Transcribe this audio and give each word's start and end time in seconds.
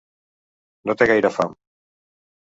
No 0.89 0.95
té 1.01 1.07
gaire 1.11 1.31
fam. 1.35 1.53